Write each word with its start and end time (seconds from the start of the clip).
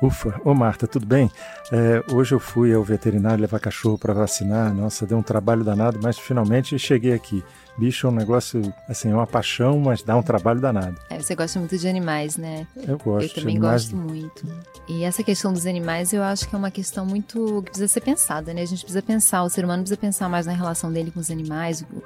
Ufa, 0.00 0.40
ô 0.44 0.54
Marta, 0.54 0.86
tudo 0.86 1.04
bem? 1.04 1.30
É, 1.72 2.04
hoje 2.12 2.32
eu 2.32 2.38
fui 2.38 2.72
ao 2.72 2.84
veterinário 2.84 3.40
levar 3.40 3.58
cachorro 3.58 3.98
para 3.98 4.14
vacinar. 4.14 4.72
Nossa, 4.72 5.04
deu 5.04 5.18
um 5.18 5.22
trabalho 5.22 5.64
danado, 5.64 5.98
mas 6.00 6.16
finalmente 6.16 6.78
cheguei 6.78 7.12
aqui. 7.12 7.42
Bicho 7.76 8.06
é 8.06 8.10
um 8.10 8.12
negócio, 8.12 8.72
assim, 8.88 9.10
é 9.10 9.14
uma 9.14 9.26
paixão, 9.26 9.78
mas 9.78 10.02
dá 10.02 10.16
um 10.16 10.22
trabalho 10.22 10.60
danado. 10.60 11.00
É, 11.10 11.18
você 11.18 11.34
gosta 11.34 11.58
muito 11.58 11.76
de 11.76 11.88
animais, 11.88 12.36
né? 12.36 12.66
Eu 12.76 12.96
gosto. 12.98 13.28
Eu 13.28 13.34
também 13.34 13.56
animais... 13.56 13.90
gosto 13.90 13.96
muito. 13.96 14.46
E 14.88 15.02
essa 15.04 15.22
questão 15.22 15.52
dos 15.52 15.66
animais, 15.66 16.12
eu 16.12 16.22
acho 16.22 16.48
que 16.48 16.54
é 16.54 16.58
uma 16.58 16.70
questão 16.70 17.04
muito 17.04 17.62
que 17.64 17.70
precisa 17.70 17.88
ser 17.88 18.00
pensada, 18.00 18.54
né? 18.54 18.62
A 18.62 18.66
gente 18.66 18.80
precisa 18.80 19.02
pensar, 19.02 19.42
o 19.42 19.50
ser 19.50 19.64
humano 19.64 19.82
precisa 19.82 20.00
pensar 20.00 20.28
mais 20.28 20.46
na 20.46 20.52
relação 20.52 20.92
dele 20.92 21.10
com 21.10 21.18
os 21.20 21.30
animais, 21.30 21.82
o 21.82 22.02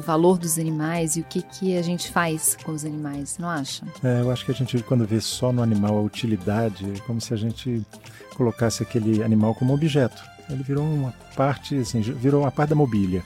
valor 0.00 0.38
dos 0.38 0.58
animais 0.58 1.16
e 1.16 1.20
o 1.20 1.24
que, 1.24 1.42
que 1.42 1.76
a 1.76 1.82
gente 1.82 2.10
faz 2.10 2.56
com 2.64 2.72
os 2.72 2.84
animais, 2.84 3.38
não 3.38 3.48
acha? 3.48 3.84
É, 4.02 4.20
eu 4.20 4.30
acho 4.30 4.44
que 4.44 4.50
a 4.50 4.54
gente, 4.54 4.78
quando 4.82 5.06
vê 5.06 5.20
só 5.20 5.52
no 5.52 5.62
animal 5.62 5.96
a 5.98 6.00
utilidade, 6.02 6.90
é 6.90 7.00
como 7.00 7.20
se 7.20 7.32
a 7.32 7.36
gente 7.36 7.82
colocasse 8.34 8.82
aquele 8.82 9.22
animal 9.22 9.54
como 9.54 9.74
objeto. 9.74 10.22
Ele 10.48 10.62
virou 10.62 10.84
uma 10.84 11.12
parte, 11.34 11.76
assim, 11.76 12.00
virou 12.00 12.42
uma 12.42 12.50
parte 12.50 12.70
da 12.70 12.76
mobília. 12.76 13.22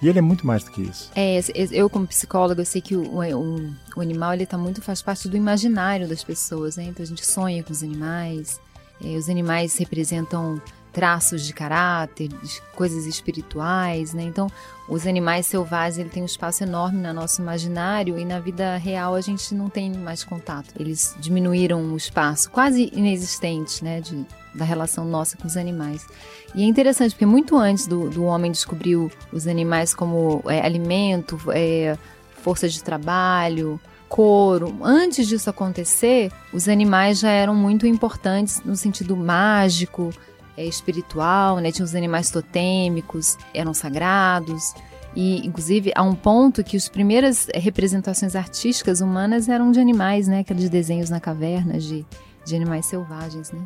E 0.00 0.08
ele 0.08 0.18
é 0.18 0.22
muito 0.22 0.44
mais 0.44 0.64
do 0.64 0.72
que 0.72 0.82
isso. 0.82 1.12
É, 1.14 1.40
eu 1.70 1.88
como 1.88 2.06
psicóloga, 2.08 2.60
eu 2.60 2.66
sei 2.66 2.80
que 2.80 2.96
o, 2.96 3.04
o, 3.04 3.74
o 3.96 4.00
animal, 4.00 4.34
ele 4.34 4.44
tá 4.44 4.58
muito, 4.58 4.82
faz 4.82 5.00
parte 5.00 5.28
do 5.28 5.36
imaginário 5.36 6.08
das 6.08 6.24
pessoas, 6.24 6.76
né? 6.76 6.84
Então 6.84 7.04
a 7.04 7.06
gente 7.06 7.24
sonha 7.24 7.62
com 7.62 7.72
os 7.72 7.84
animais, 7.84 8.60
é, 9.02 9.16
os 9.16 9.28
animais 9.28 9.76
representam 9.76 10.60
traços 10.92 11.44
de 11.44 11.52
caráter, 11.52 12.28
coisas 12.74 13.06
espirituais, 13.06 14.12
né? 14.12 14.22
Então, 14.22 14.48
os 14.88 15.06
animais 15.06 15.46
selvagens 15.46 15.98
ele 15.98 16.10
tem 16.10 16.22
um 16.22 16.26
espaço 16.26 16.62
enorme 16.62 16.98
no 16.98 17.12
nosso 17.14 17.40
imaginário 17.40 18.18
e 18.18 18.24
na 18.24 18.38
vida 18.38 18.76
real 18.76 19.14
a 19.14 19.20
gente 19.20 19.54
não 19.54 19.70
tem 19.70 19.90
mais 19.92 20.22
contato. 20.22 20.74
Eles 20.78 21.16
diminuíram 21.18 21.82
o 21.92 21.96
espaço, 21.96 22.50
quase 22.50 22.90
inexistente, 22.92 23.82
né, 23.82 24.00
de, 24.00 24.26
da 24.54 24.64
relação 24.64 25.04
nossa 25.04 25.36
com 25.36 25.46
os 25.46 25.56
animais. 25.56 26.06
E 26.54 26.62
é 26.62 26.66
interessante 26.66 27.12
porque 27.12 27.24
muito 27.24 27.56
antes 27.56 27.86
do, 27.86 28.10
do 28.10 28.24
homem 28.24 28.52
descobrir 28.52 28.96
os 29.32 29.46
animais 29.46 29.94
como 29.94 30.42
é, 30.46 30.60
alimento, 30.60 31.40
é, 31.52 31.96
força 32.42 32.68
de 32.68 32.82
trabalho, 32.82 33.80
couro. 34.12 34.76
Antes 34.82 35.26
disso 35.26 35.48
acontecer, 35.48 36.30
os 36.52 36.68
animais 36.68 37.20
já 37.20 37.30
eram 37.30 37.54
muito 37.54 37.86
importantes 37.86 38.60
no 38.62 38.76
sentido 38.76 39.16
mágico, 39.16 40.10
é, 40.56 40.64
espiritual, 40.64 41.58
né? 41.58 41.72
Tinha 41.72 41.84
os 41.84 41.94
animais 41.94 42.30
totêmicos, 42.30 43.36
eram 43.54 43.72
sagrados. 43.72 44.74
E, 45.14 45.46
inclusive, 45.46 45.92
há 45.94 46.02
um 46.02 46.14
ponto 46.14 46.64
que 46.64 46.76
as 46.76 46.88
primeiras 46.88 47.48
representações 47.54 48.34
artísticas 48.34 49.00
humanas 49.00 49.48
eram 49.48 49.70
de 49.70 49.80
animais, 49.80 50.26
né? 50.26 50.40
Aqueles 50.40 50.70
desenhos 50.70 51.10
na 51.10 51.20
caverna 51.20 51.78
de, 51.78 52.04
de 52.44 52.56
animais 52.56 52.86
selvagens, 52.86 53.52
né? 53.52 53.60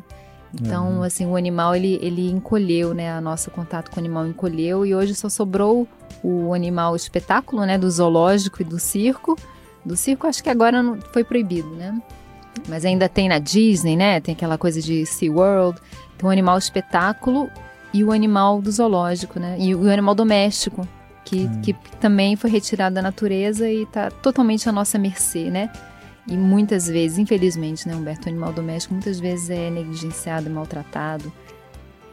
Então, 0.53 0.97
uhum. 0.97 1.03
assim, 1.03 1.25
o 1.25 1.35
animal, 1.35 1.75
ele, 1.75 1.99
ele 2.01 2.29
encolheu, 2.29 2.93
né? 2.93 3.17
O 3.17 3.21
nosso 3.21 3.51
contato 3.51 3.91
com 3.91 3.97
o 3.97 3.99
animal 3.99 4.25
encolheu 4.27 4.85
e 4.85 4.95
hoje 4.95 5.13
só 5.13 5.29
sobrou 5.29 5.87
o 6.23 6.53
animal 6.53 6.95
espetáculo, 6.95 7.65
né? 7.65 7.77
Do 7.77 7.89
zoológico 7.89 8.61
e 8.61 8.65
do 8.65 8.79
circo. 8.79 9.37
Do 9.85 9.95
circo, 9.95 10.27
acho 10.27 10.43
que 10.43 10.49
agora 10.49 10.81
não, 10.81 10.99
foi 11.13 11.23
proibido, 11.23 11.69
né? 11.69 12.01
Mas 12.67 12.85
ainda 12.85 13.07
tem 13.07 13.29
na 13.29 13.39
Disney, 13.39 13.95
né? 13.95 14.19
Tem 14.19 14.33
aquela 14.33 14.57
coisa 14.57 14.81
de 14.81 15.05
SeaWorld. 15.05 15.79
Tem 16.17 16.27
o 16.27 16.31
animal 16.31 16.57
espetáculo 16.57 17.49
e 17.93 18.03
o 18.03 18.11
animal 18.11 18.61
do 18.61 18.71
zoológico, 18.71 19.39
né? 19.39 19.57
E 19.59 19.73
o 19.73 19.89
animal 19.89 20.15
doméstico, 20.15 20.87
que, 21.23 21.45
hum. 21.45 21.61
que 21.61 21.73
também 21.99 22.35
foi 22.35 22.49
retirado 22.49 22.95
da 22.95 23.01
natureza 23.01 23.69
e 23.69 23.83
está 23.83 24.09
totalmente 24.09 24.67
à 24.67 24.71
nossa 24.71 24.97
mercê, 24.97 25.49
né? 25.49 25.69
E 26.27 26.35
muitas 26.35 26.87
vezes, 26.87 27.17
infelizmente, 27.17 27.87
né, 27.87 27.95
Humberto, 27.95 28.25
o 28.25 28.29
animal 28.29 28.51
doméstico 28.51 28.93
muitas 28.93 29.17
vezes 29.19 29.49
é 29.49 29.69
negligenciado, 29.69 30.49
maltratado, 30.49 31.31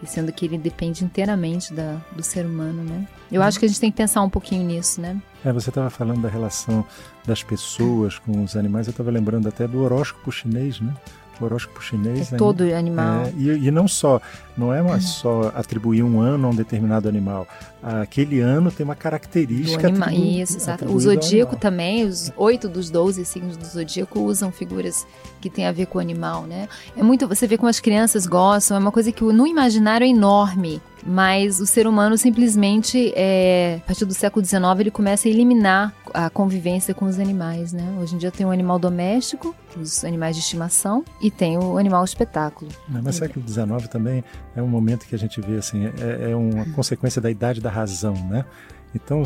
sendo 0.06 0.32
que 0.32 0.44
ele 0.44 0.58
depende 0.58 1.04
inteiramente 1.04 1.72
da, 1.72 2.00
do 2.14 2.22
ser 2.22 2.46
humano, 2.46 2.82
né? 2.82 3.06
Eu 3.30 3.40
hum. 3.40 3.44
acho 3.44 3.58
que 3.58 3.64
a 3.64 3.68
gente 3.68 3.80
tem 3.80 3.90
que 3.90 3.96
pensar 3.96 4.22
um 4.22 4.30
pouquinho 4.30 4.64
nisso, 4.64 5.00
né? 5.00 5.20
É, 5.44 5.52
você 5.52 5.70
estava 5.70 5.90
falando 5.90 6.22
da 6.22 6.28
relação 6.28 6.84
das 7.26 7.42
pessoas 7.42 8.18
com 8.18 8.42
os 8.42 8.56
animais, 8.56 8.86
eu 8.86 8.92
estava 8.92 9.10
lembrando 9.10 9.48
até 9.48 9.66
do 9.66 9.82
horóscopo 9.82 10.30
chinês, 10.32 10.80
né? 10.80 10.94
Horóscopo 11.40 11.82
chinês. 11.82 12.28
É 12.28 12.32
né? 12.32 12.38
todo 12.38 12.62
animal. 12.62 13.22
É, 13.26 13.32
e, 13.36 13.66
e, 13.66 13.70
não 13.70 13.88
só, 13.88 14.20
não 14.56 14.72
é 14.72 14.82
mais 14.82 15.04
só 15.04 15.52
atribuir 15.54 16.02
um 16.02 16.20
ano 16.20 16.46
a 16.46 16.50
um 16.50 16.54
determinado 16.54 17.08
animal. 17.08 17.46
Aquele 17.82 18.40
ano 18.40 18.70
tem 18.70 18.84
uma 18.84 18.94
característica. 18.94 19.88
Anima, 19.88 20.12
isso, 20.12 20.56
exato. 20.56 20.86
O 20.86 20.98
zodíaco 20.98 21.56
também, 21.56 22.04
os 22.04 22.32
oito 22.36 22.68
dos 22.68 22.90
doze 22.90 23.24
signos 23.24 23.56
do 23.56 23.66
zodíaco 23.66 24.20
usam 24.20 24.50
figuras 24.50 25.06
que 25.40 25.50
têm 25.50 25.66
a 25.66 25.72
ver 25.72 25.86
com 25.86 25.98
o 25.98 26.00
animal, 26.00 26.42
né? 26.42 26.68
É 26.96 27.02
muito, 27.02 27.28
você 27.28 27.46
vê 27.46 27.58
como 27.58 27.68
as 27.68 27.80
crianças 27.80 28.26
gostam, 28.26 28.76
é 28.76 28.80
uma 28.80 28.92
coisa 28.92 29.12
que 29.12 29.22
no 29.22 29.46
imaginário 29.46 30.04
é 30.04 30.08
enorme 30.08 30.80
mas 31.06 31.60
o 31.60 31.66
ser 31.66 31.86
humano 31.86 32.16
simplesmente, 32.16 33.12
é, 33.14 33.80
a 33.82 33.86
partir 33.86 34.04
do 34.04 34.14
século 34.14 34.44
XIX, 34.44 34.62
ele 34.80 34.90
começa 34.90 35.28
a 35.28 35.30
eliminar 35.30 35.94
a 36.12 36.30
convivência 36.30 36.94
com 36.94 37.04
os 37.04 37.18
animais, 37.18 37.72
né? 37.72 37.96
Hoje 38.00 38.14
em 38.14 38.18
dia 38.18 38.30
tem 38.30 38.46
o 38.46 38.50
animal 38.50 38.78
doméstico, 38.78 39.54
os 39.76 40.04
animais 40.04 40.36
de 40.36 40.42
estimação, 40.42 41.04
e 41.20 41.30
tem 41.30 41.58
o 41.58 41.76
animal 41.76 42.04
espetáculo. 42.04 42.70
Mas 42.88 43.16
século 43.16 43.46
XIX 43.46 43.88
também 43.88 44.24
é 44.54 44.62
um 44.62 44.68
momento 44.68 45.06
que 45.06 45.14
a 45.14 45.18
gente 45.18 45.40
vê, 45.40 45.56
assim, 45.56 45.86
é, 45.86 46.30
é 46.30 46.36
uma 46.36 46.64
consequência 46.72 47.20
da 47.20 47.30
idade 47.30 47.60
da 47.60 47.70
razão, 47.70 48.14
né? 48.28 48.44
Então, 48.94 49.22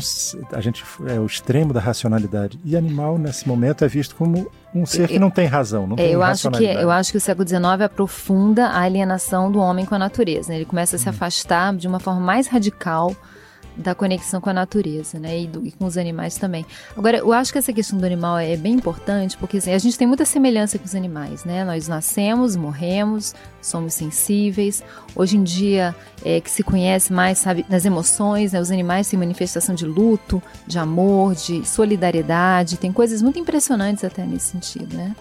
a 0.51 0.61
gente 0.61 0.83
é 1.07 1.19
o 1.19 1.25
extremo 1.25 1.71
da 1.71 1.79
racionalidade. 1.79 2.59
E 2.65 2.75
animal, 2.75 3.17
nesse 3.17 3.47
momento, 3.47 3.85
é 3.85 3.87
visto 3.87 4.15
como 4.15 4.49
um 4.73 4.85
ser 4.85 5.07
que 5.07 5.19
não 5.19 5.29
tem 5.29 5.47
razão, 5.47 5.85
não 5.85 5.95
é, 5.95 5.97
tem 5.97 6.11
eu 6.11 6.23
acho 6.23 6.49
que 6.51 6.63
Eu 6.63 6.89
acho 6.89 7.11
que 7.11 7.17
o 7.17 7.21
século 7.21 7.47
XIX 7.47 7.63
aprofunda 7.83 8.67
a 8.67 8.81
alienação 8.81 9.51
do 9.51 9.59
homem 9.59 9.85
com 9.85 9.95
a 9.95 9.99
natureza. 9.99 10.49
Né? 10.49 10.57
Ele 10.57 10.65
começa 10.65 10.95
a 10.95 10.99
se 10.99 11.07
hum. 11.07 11.11
afastar 11.11 11.75
de 11.75 11.87
uma 11.87 11.99
forma 11.99 12.19
mais 12.19 12.47
radical 12.47 13.15
da 13.79 13.95
conexão 13.95 14.41
com 14.41 14.49
a 14.49 14.53
natureza, 14.53 15.17
né? 15.17 15.39
E, 15.39 15.47
do, 15.47 15.65
e, 15.65 15.71
com 15.71 15.85
os 15.85 15.97
animais 15.97 16.37
também. 16.37 16.65
Agora, 16.95 17.17
eu 17.17 17.31
acho 17.31 17.51
que 17.51 17.57
essa 17.57 17.71
questão 17.71 17.97
do 17.97 18.05
animal 18.05 18.37
é 18.37 18.55
bem 18.57 18.73
importante, 18.73 19.37
porque 19.37 19.57
assim, 19.57 19.71
a 19.71 19.77
gente 19.77 19.97
tem 19.97 20.07
muita 20.07 20.25
semelhança 20.25 20.77
com 20.77 20.85
os 20.85 20.93
animais, 20.93 21.45
né? 21.45 21.63
Nós 21.63 21.87
nascemos, 21.87 22.55
morremos, 22.55 23.33
somos 23.61 23.93
sensíveis. 23.93 24.83
Hoje 25.15 25.37
em 25.37 25.43
dia, 25.43 25.95
é, 26.23 26.41
que 26.41 26.51
se 26.51 26.61
conhece 26.61 27.13
mais, 27.13 27.39
sabe, 27.39 27.65
nas 27.69 27.85
emoções, 27.85 28.51
né? 28.51 28.59
Os 28.59 28.69
animais 28.69 29.09
têm 29.09 29.17
manifestação 29.17 29.73
de 29.73 29.85
luto, 29.85 30.43
de 30.67 30.77
amor, 30.77 31.33
de 31.35 31.65
solidariedade. 31.65 32.77
Tem 32.77 32.91
coisas 32.91 33.21
muito 33.21 33.39
impressionantes 33.39 34.03
até 34.03 34.25
nesse 34.25 34.51
sentido, 34.51 34.95
né? 34.95 35.15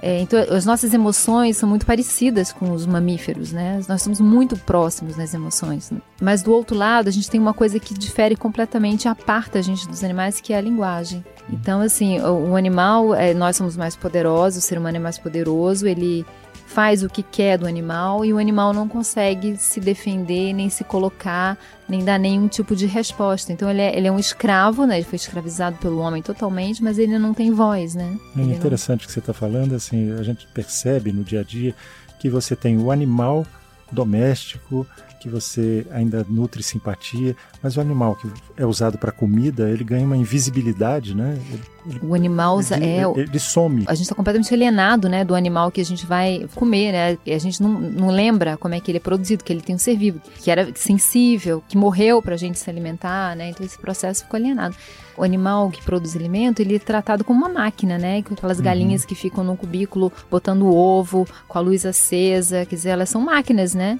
É, 0.00 0.20
então, 0.20 0.38
as 0.54 0.64
nossas 0.64 0.94
emoções 0.94 1.56
são 1.56 1.68
muito 1.68 1.84
parecidas 1.84 2.52
com 2.52 2.72
os 2.72 2.86
mamíferos, 2.86 3.52
né? 3.52 3.80
Nós 3.88 4.02
somos 4.02 4.20
muito 4.20 4.56
próximos 4.56 5.16
nas 5.16 5.34
emoções. 5.34 5.90
Mas 6.20 6.42
do 6.42 6.52
outro 6.52 6.76
lado, 6.76 7.08
a 7.08 7.10
gente 7.10 7.28
tem 7.28 7.40
uma 7.40 7.54
coisa 7.54 7.80
que 7.80 7.94
difere 7.94 8.36
completamente, 8.36 9.08
aparta 9.08 9.58
a 9.58 9.62
gente 9.62 9.88
dos 9.88 10.04
animais, 10.04 10.40
que 10.40 10.52
é 10.52 10.58
a 10.58 10.60
linguagem. 10.60 11.24
Então, 11.50 11.80
assim, 11.80 12.20
o, 12.20 12.50
o 12.50 12.56
animal, 12.56 13.14
é, 13.14 13.34
nós 13.34 13.56
somos 13.56 13.76
mais 13.76 13.96
poderosos, 13.96 14.62
o 14.62 14.66
ser 14.66 14.78
humano 14.78 14.96
é 14.96 15.00
mais 15.00 15.18
poderoso, 15.18 15.86
ele 15.86 16.24
faz 16.68 17.02
o 17.02 17.08
que 17.08 17.22
quer 17.22 17.56
do 17.56 17.66
animal 17.66 18.24
e 18.24 18.32
o 18.32 18.38
animal 18.38 18.74
não 18.74 18.86
consegue 18.86 19.56
se 19.56 19.80
defender, 19.80 20.52
nem 20.52 20.68
se 20.68 20.84
colocar, 20.84 21.56
nem 21.88 22.04
dar 22.04 22.18
nenhum 22.18 22.46
tipo 22.46 22.76
de 22.76 22.84
resposta. 22.84 23.50
Então 23.50 23.70
ele 23.70 23.80
é, 23.80 23.96
ele 23.96 24.06
é 24.06 24.12
um 24.12 24.18
escravo, 24.18 24.86
né? 24.86 24.98
Ele 24.98 25.04
foi 25.04 25.16
escravizado 25.16 25.78
pelo 25.78 25.98
homem 25.98 26.22
totalmente, 26.22 26.84
mas 26.84 26.98
ele 26.98 27.18
não 27.18 27.32
tem 27.32 27.50
voz, 27.50 27.94
né? 27.94 28.16
É 28.36 28.42
interessante 28.42 29.00
o 29.00 29.02
não... 29.02 29.06
que 29.06 29.12
você 29.12 29.18
está 29.18 29.32
falando, 29.32 29.74
assim, 29.74 30.12
a 30.12 30.22
gente 30.22 30.46
percebe 30.48 31.10
no 31.10 31.24
dia 31.24 31.40
a 31.40 31.42
dia 31.42 31.74
que 32.18 32.28
você 32.28 32.54
tem 32.54 32.76
o 32.76 32.90
animal 32.90 33.46
doméstico, 33.90 34.86
que 35.18 35.28
você 35.28 35.86
ainda 35.90 36.24
nutre 36.28 36.62
simpatia, 36.62 37.34
mas 37.62 37.76
o 37.76 37.80
animal 37.80 38.16
que 38.16 38.28
é 38.56 38.64
usado 38.64 38.98
para 38.98 39.10
comida, 39.10 39.68
ele 39.68 39.84
ganha 39.84 40.04
uma 40.04 40.16
invisibilidade, 40.16 41.14
né? 41.14 41.38
Ele, 41.50 42.00
o 42.02 42.14
animal 42.14 42.60
ele, 42.60 42.84
é 42.84 43.02
ele, 43.02 43.20
ele, 43.20 43.38
some. 43.38 43.84
A 43.86 43.94
gente 43.94 44.04
está 44.04 44.14
completamente 44.14 44.52
alienado, 44.52 45.08
né, 45.08 45.24
do 45.24 45.34
animal 45.34 45.70
que 45.70 45.80
a 45.80 45.84
gente 45.84 46.04
vai 46.04 46.46
comer, 46.54 46.92
né? 46.92 47.18
A 47.34 47.38
gente 47.38 47.62
não, 47.62 47.80
não 47.80 48.08
lembra 48.08 48.56
como 48.56 48.74
é 48.74 48.80
que 48.80 48.90
ele 48.90 48.98
é 48.98 49.00
produzido, 49.00 49.42
que 49.42 49.52
ele 49.52 49.62
tem 49.62 49.74
um 49.74 49.78
ser 49.78 49.96
vivo, 49.96 50.20
que 50.36 50.50
era 50.50 50.70
sensível, 50.74 51.62
que 51.68 51.76
morreu 51.76 52.20
para 52.20 52.34
a 52.34 52.38
gente 52.38 52.58
se 52.58 52.68
alimentar, 52.68 53.34
né? 53.34 53.50
Então 53.50 53.64
esse 53.64 53.78
processo 53.78 54.24
ficou 54.24 54.38
alienado. 54.38 54.76
O 55.16 55.24
animal 55.24 55.70
que 55.70 55.82
produz 55.82 56.14
alimento, 56.14 56.60
ele 56.60 56.76
é 56.76 56.78
tratado 56.78 57.24
como 57.24 57.40
uma 57.40 57.48
máquina, 57.48 57.98
né? 57.98 58.22
Com 58.22 58.34
aquelas 58.34 58.58
uhum. 58.58 58.64
galinhas 58.64 59.04
que 59.04 59.14
ficam 59.14 59.42
num 59.42 59.56
cubículo 59.56 60.12
botando 60.30 60.72
ovo, 60.72 61.26
com 61.48 61.58
a 61.58 61.60
luz 61.60 61.84
acesa, 61.84 62.64
quer 62.64 62.76
dizer, 62.76 62.90
elas 62.90 63.08
são 63.08 63.20
máquinas, 63.20 63.74
né? 63.74 63.98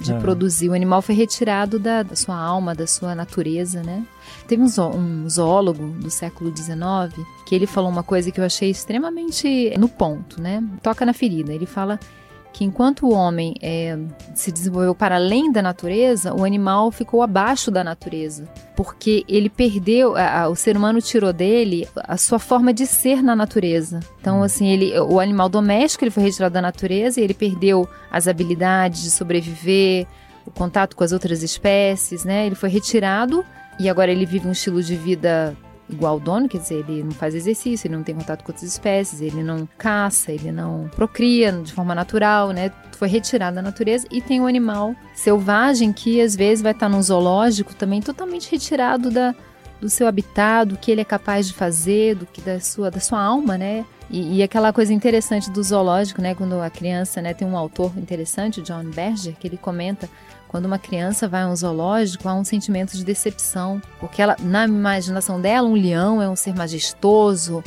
De 0.00 0.12
é. 0.12 0.18
produzir. 0.18 0.68
O 0.68 0.74
animal 0.74 1.02
foi 1.02 1.14
retirado 1.14 1.78
da, 1.78 2.02
da, 2.02 2.16
sua 2.16 2.36
alma, 2.36 2.74
da 2.74 2.86
sua 2.86 3.14
natureza, 3.14 3.82
né? 3.82 4.04
Teve 4.46 4.62
um, 4.62 4.68
zo 4.68 4.88
um 4.88 5.28
zoólogo 5.28 5.88
do 5.98 6.10
século 6.10 6.54
XIX 6.54 7.24
que 7.46 7.54
ele 7.54 7.66
falou 7.66 7.90
uma 7.90 8.02
coisa 8.02 8.30
que 8.30 8.40
eu 8.40 8.44
achei 8.44 8.70
extremamente 8.70 9.72
no 9.78 9.88
ponto, 9.88 10.40
né? 10.40 10.62
Toca 10.82 11.06
na 11.06 11.12
ferida. 11.12 11.52
Ele 11.52 11.66
fala 11.66 11.98
que 12.56 12.64
enquanto 12.64 13.06
o 13.06 13.12
homem 13.12 13.54
é, 13.60 13.98
se 14.34 14.50
desenvolveu 14.50 14.94
para 14.94 15.16
além 15.16 15.52
da 15.52 15.60
natureza, 15.60 16.32
o 16.32 16.42
animal 16.42 16.90
ficou 16.90 17.20
abaixo 17.20 17.70
da 17.70 17.84
natureza, 17.84 18.48
porque 18.74 19.26
ele 19.28 19.50
perdeu, 19.50 20.16
a, 20.16 20.40
a, 20.40 20.48
o 20.48 20.56
ser 20.56 20.74
humano 20.74 21.02
tirou 21.02 21.34
dele 21.34 21.86
a 21.94 22.16
sua 22.16 22.38
forma 22.38 22.72
de 22.72 22.86
ser 22.86 23.22
na 23.22 23.36
natureza. 23.36 24.00
Então, 24.18 24.42
assim, 24.42 24.68
ele, 24.68 24.98
o 25.00 25.20
animal 25.20 25.50
doméstico 25.50 26.02
ele 26.02 26.10
foi 26.10 26.22
retirado 26.22 26.54
da 26.54 26.62
natureza 26.62 27.20
e 27.20 27.24
ele 27.24 27.34
perdeu 27.34 27.86
as 28.10 28.26
habilidades 28.26 29.02
de 29.02 29.10
sobreviver, 29.10 30.06
o 30.46 30.50
contato 30.50 30.96
com 30.96 31.04
as 31.04 31.12
outras 31.12 31.42
espécies, 31.42 32.24
né? 32.24 32.46
Ele 32.46 32.54
foi 32.54 32.70
retirado 32.70 33.44
e 33.78 33.86
agora 33.86 34.10
ele 34.10 34.24
vive 34.24 34.48
um 34.48 34.52
estilo 34.52 34.82
de 34.82 34.96
vida 34.96 35.54
igual 35.88 36.14
ao 36.14 36.20
dono, 36.20 36.48
quer 36.48 36.58
dizer, 36.58 36.84
ele 36.88 37.02
não 37.02 37.12
faz 37.12 37.34
exercício, 37.34 37.86
ele 37.86 37.96
não 37.96 38.02
tem 38.02 38.14
contato 38.14 38.42
com 38.42 38.52
outras 38.52 38.68
espécies, 38.68 39.20
ele 39.20 39.42
não 39.42 39.68
caça, 39.78 40.32
ele 40.32 40.50
não 40.50 40.90
procria 40.94 41.52
de 41.52 41.72
forma 41.72 41.94
natural, 41.94 42.50
né? 42.50 42.72
Foi 42.92 43.08
retirado 43.08 43.56
da 43.56 43.62
natureza 43.62 44.06
e 44.10 44.20
tem 44.20 44.40
o 44.40 44.44
um 44.44 44.46
animal 44.46 44.94
selvagem 45.14 45.92
que 45.92 46.20
às 46.20 46.34
vezes 46.34 46.62
vai 46.62 46.72
estar 46.72 46.88
num 46.88 47.02
zoológico 47.02 47.74
também 47.74 48.00
totalmente 48.00 48.50
retirado 48.50 49.10
da, 49.10 49.34
do 49.80 49.88
seu 49.88 50.06
habitat, 50.06 50.68
do 50.68 50.76
que 50.76 50.90
ele 50.90 51.00
é 51.00 51.04
capaz 51.04 51.46
de 51.46 51.54
fazer, 51.54 52.14
do 52.14 52.26
que 52.26 52.40
da 52.40 52.60
sua 52.60 52.90
da 52.90 53.00
sua 53.00 53.20
alma, 53.22 53.56
né? 53.58 53.84
E, 54.08 54.36
e, 54.36 54.42
aquela 54.42 54.72
coisa 54.72 54.92
interessante 54.92 55.50
do 55.50 55.60
zoológico, 55.62 56.22
né? 56.22 56.34
Quando 56.34 56.60
a 56.60 56.70
criança, 56.70 57.20
né? 57.20 57.34
Tem 57.34 57.46
um 57.46 57.56
autor 57.56 57.92
interessante, 57.98 58.62
John 58.62 58.84
Berger, 58.84 59.34
que 59.34 59.48
ele 59.48 59.56
comenta 59.56 60.08
quando 60.46 60.66
uma 60.66 60.78
criança 60.78 61.26
vai 61.26 61.42
a 61.42 61.48
um 61.48 61.56
zoológico, 61.56 62.28
há 62.28 62.34
um 62.34 62.44
sentimento 62.44 62.96
de 62.96 63.04
decepção, 63.04 63.82
porque 63.98 64.22
ela, 64.22 64.36
na 64.40 64.64
imaginação 64.64 65.40
dela, 65.40 65.68
um 65.68 65.74
leão 65.74 66.22
é 66.22 66.28
um 66.28 66.36
ser 66.36 66.54
majestoso, 66.54 67.64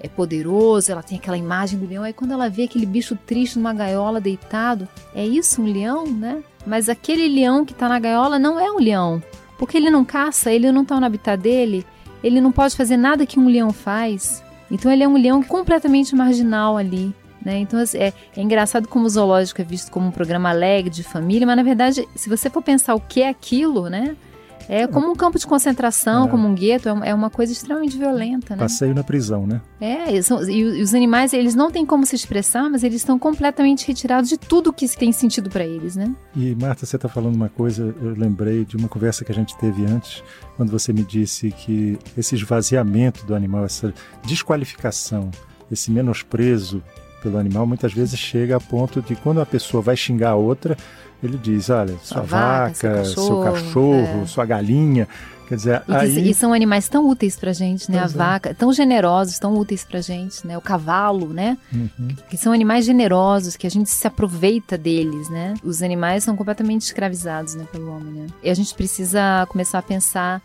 é 0.00 0.08
poderoso, 0.08 0.90
ela 0.90 1.02
tem 1.02 1.18
aquela 1.18 1.36
imagem 1.36 1.78
do 1.78 1.86
leão. 1.86 2.02
Aí 2.02 2.12
quando 2.12 2.32
ela 2.32 2.48
vê 2.48 2.64
aquele 2.64 2.86
bicho 2.86 3.14
triste 3.14 3.58
numa 3.58 3.72
gaiola 3.72 4.20
deitado, 4.20 4.88
é 5.14 5.24
isso 5.24 5.62
um 5.62 5.72
leão, 5.72 6.06
né? 6.06 6.42
Mas 6.66 6.88
aquele 6.88 7.28
leão 7.28 7.64
que 7.64 7.72
está 7.72 7.88
na 7.88 7.98
gaiola 7.98 8.38
não 8.38 8.58
é 8.58 8.70
um 8.70 8.78
leão, 8.78 9.22
porque 9.62 9.76
ele 9.76 9.90
não 9.90 10.04
caça, 10.04 10.50
ele 10.50 10.72
não 10.72 10.82
está 10.82 10.98
no 10.98 11.06
habitat 11.06 11.40
dele, 11.40 11.86
ele 12.20 12.40
não 12.40 12.50
pode 12.50 12.74
fazer 12.74 12.96
nada 12.96 13.24
que 13.24 13.38
um 13.38 13.46
leão 13.46 13.72
faz. 13.72 14.42
Então 14.68 14.90
ele 14.90 15.04
é 15.04 15.08
um 15.08 15.16
leão 15.16 15.40
completamente 15.40 16.16
marginal 16.16 16.76
ali. 16.76 17.14
Né? 17.40 17.58
Então 17.58 17.78
assim, 17.78 17.96
é, 17.96 18.12
é 18.36 18.42
engraçado 18.42 18.88
como 18.88 19.06
o 19.06 19.08
zoológico 19.08 19.62
é 19.62 19.64
visto 19.64 19.88
como 19.92 20.08
um 20.08 20.10
programa 20.10 20.50
alegre 20.50 20.90
de 20.90 21.04
família, 21.04 21.46
mas 21.46 21.56
na 21.56 21.62
verdade, 21.62 22.08
se 22.12 22.28
você 22.28 22.50
for 22.50 22.60
pensar 22.60 22.96
o 22.96 23.00
que 23.00 23.22
é 23.22 23.28
aquilo, 23.28 23.88
né? 23.88 24.16
É 24.68 24.86
como 24.86 25.10
um 25.10 25.14
campo 25.14 25.38
de 25.38 25.46
concentração, 25.46 26.26
é. 26.26 26.28
como 26.28 26.46
um 26.46 26.54
gueto, 26.54 26.88
é, 26.88 27.10
é 27.10 27.14
uma 27.14 27.30
coisa 27.30 27.52
extremamente 27.52 27.96
violenta, 27.96 28.54
né? 28.54 28.62
Passeio 28.62 28.94
na 28.94 29.02
prisão, 29.02 29.46
né? 29.46 29.60
É, 29.80 30.14
e, 30.14 30.22
são, 30.22 30.42
e, 30.48 30.82
os 30.82 30.94
animais, 30.94 31.32
eles 31.32 31.54
não 31.54 31.70
têm 31.70 31.84
como 31.84 32.06
se 32.06 32.14
expressar, 32.14 32.68
mas 32.70 32.82
eles 32.82 32.96
estão 32.96 33.18
completamente 33.18 33.86
retirados 33.86 34.28
de 34.28 34.36
tudo 34.36 34.72
que 34.72 34.88
tem 34.96 35.12
sentido 35.12 35.50
para 35.50 35.64
eles, 35.64 35.96
né? 35.96 36.14
E 36.34 36.54
Marta, 36.54 36.86
você 36.86 36.96
está 36.96 37.08
falando 37.08 37.34
uma 37.34 37.48
coisa, 37.48 37.94
eu 38.00 38.14
lembrei 38.16 38.64
de 38.64 38.76
uma 38.76 38.88
conversa 38.88 39.24
que 39.24 39.32
a 39.32 39.34
gente 39.34 39.56
teve 39.56 39.84
antes, 39.84 40.22
quando 40.56 40.70
você 40.70 40.92
me 40.92 41.02
disse 41.02 41.50
que 41.50 41.98
esse 42.16 42.34
esvaziamento 42.34 43.24
do 43.26 43.34
animal, 43.34 43.64
essa 43.64 43.92
desqualificação, 44.24 45.30
esse 45.70 45.90
menosprezo 45.90 46.82
pelo 47.22 47.38
animal 47.38 47.66
muitas 47.66 47.92
vezes 47.92 48.18
chega 48.18 48.56
a 48.56 48.60
ponto 48.60 49.00
de 49.00 49.14
quando 49.14 49.40
a 49.40 49.46
pessoa 49.46 49.82
vai 49.82 49.96
xingar 49.96 50.30
a 50.30 50.34
outra, 50.34 50.76
ele 51.22 51.38
diz, 51.38 51.70
olha, 51.70 51.96
sua, 52.02 52.18
sua 52.18 52.22
vaca, 52.22 52.66
vaca, 52.66 52.74
seu 52.74 52.92
cachorro, 52.94 53.26
seu 53.26 53.42
cachorro 53.52 54.22
é. 54.22 54.26
sua 54.26 54.44
galinha. 54.44 55.08
Quer 55.48 55.56
dizer, 55.56 55.82
e, 55.86 55.94
aí... 55.94 56.30
e 56.30 56.34
são 56.34 56.52
animais 56.52 56.88
tão 56.88 57.06
úteis 57.06 57.36
pra 57.36 57.52
gente, 57.52 57.90
né? 57.90 57.98
Pois 58.00 58.12
a 58.12 58.14
é. 58.14 58.18
vaca, 58.18 58.54
tão 58.54 58.72
generosos, 58.72 59.38
tão 59.38 59.54
úteis 59.54 59.84
pra 59.84 60.00
gente, 60.00 60.46
né? 60.46 60.56
O 60.56 60.62
cavalo, 60.62 61.28
né? 61.28 61.58
Uhum. 61.72 62.08
Que 62.30 62.38
são 62.38 62.52
animais 62.52 62.86
generosos, 62.86 63.54
que 63.54 63.66
a 63.66 63.70
gente 63.70 63.90
se 63.90 64.06
aproveita 64.06 64.78
deles, 64.78 65.28
né? 65.28 65.54
Os 65.62 65.82
animais 65.82 66.24
são 66.24 66.36
completamente 66.36 66.82
escravizados, 66.82 67.54
né, 67.54 67.66
pelo 67.70 67.94
homem, 67.94 68.12
né? 68.22 68.26
E 68.42 68.48
a 68.48 68.54
gente 68.54 68.74
precisa 68.74 69.46
começar 69.48 69.80
a 69.80 69.82
pensar 69.82 70.42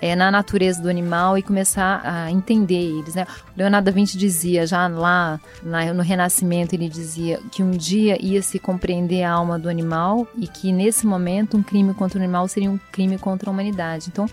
é, 0.00 0.16
na 0.16 0.30
natureza 0.30 0.80
do 0.82 0.88
animal 0.88 1.36
e 1.36 1.42
começar 1.42 2.00
a 2.04 2.30
entender 2.30 2.98
eles. 2.98 3.14
Né? 3.14 3.26
Leonardo 3.56 3.86
da 3.86 3.92
Vinci 3.92 4.16
dizia, 4.16 4.66
já 4.66 4.88
lá, 4.88 5.40
lá 5.62 5.92
no 5.92 6.02
Renascimento, 6.02 6.74
ele 6.74 6.88
dizia 6.88 7.40
que 7.50 7.62
um 7.62 7.72
dia 7.72 8.16
ia 8.24 8.42
se 8.42 8.58
compreender 8.58 9.22
a 9.22 9.32
alma 9.32 9.58
do 9.58 9.68
animal 9.68 10.26
e 10.36 10.46
que 10.46 10.72
nesse 10.72 11.06
momento 11.06 11.56
um 11.56 11.62
crime 11.62 11.92
contra 11.94 12.18
o 12.18 12.22
animal 12.22 12.48
seria 12.48 12.70
um 12.70 12.78
crime 12.90 13.18
contra 13.18 13.50
a 13.50 13.52
humanidade. 13.52 14.06
Então, 14.08 14.26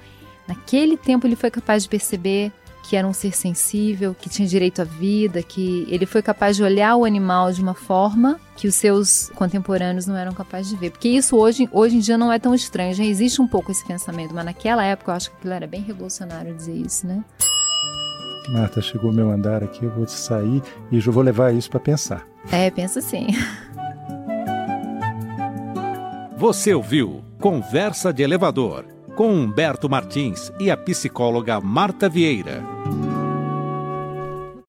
naquele 0.47 0.97
tempo 0.97 1.27
ele 1.27 1.35
foi 1.35 1.51
capaz 1.51 1.83
de 1.83 1.89
perceber 1.89 2.51
que 2.87 2.95
era 2.95 3.05
um 3.05 3.11
ser 3.11 3.35
sensível, 3.35 4.15
que 4.15 4.29
tinha 4.29 4.47
direito 4.47 4.81
à 4.81 4.85
vida, 4.85 5.43
que 5.43 5.85
ele 5.89 6.05
foi 6.05 6.21
capaz 6.21 6.55
de 6.55 6.63
olhar 6.63 6.95
o 6.95 7.03
animal 7.03 7.51
de 7.51 7.61
uma 7.61 7.73
forma 7.73 8.39
que 8.55 8.65
os 8.67 8.75
seus 8.75 9.29
contemporâneos 9.35 10.07
não 10.07 10.15
eram 10.15 10.31
capazes 10.31 10.69
de 10.69 10.77
ver. 10.77 10.91
Porque 10.91 11.09
isso 11.09 11.35
hoje, 11.35 11.67
hoje 11.71 11.97
em 11.97 11.99
dia 11.99 12.17
não 12.17 12.31
é 12.31 12.39
tão 12.39 12.55
estranho, 12.55 12.93
já 12.93 13.03
existe 13.03 13.41
um 13.41 13.47
pouco 13.47 13.71
esse 13.71 13.85
pensamento, 13.85 14.33
mas 14.33 14.45
naquela 14.45 14.85
época 14.85 15.11
eu 15.11 15.15
acho 15.15 15.29
que 15.31 15.35
aquilo 15.37 15.53
era 15.53 15.67
bem 15.67 15.81
revolucionário 15.81 16.55
dizer 16.55 16.75
isso, 16.75 17.05
né? 17.05 17.23
Marta, 18.49 18.81
chegou 18.81 19.11
meu 19.11 19.29
andar 19.29 19.61
aqui, 19.61 19.83
eu 19.83 19.91
vou 19.91 20.07
sair 20.07 20.63
e 20.89 20.95
eu 21.05 21.11
vou 21.11 21.21
levar 21.21 21.53
isso 21.53 21.69
para 21.69 21.81
pensar. 21.81 22.25
É, 22.49 22.71
pensa 22.71 23.01
sim. 23.01 23.27
Você 26.37 26.73
ouviu 26.73 27.21
Conversa 27.39 28.13
de 28.13 28.23
Elevador 28.23 28.85
com 29.17 29.33
Humberto 29.33 29.89
Martins 29.89 30.51
e 30.59 30.69
a 30.69 30.77
psicóloga 30.77 31.59
Marta 31.59 32.07
Vieira. 32.07 32.76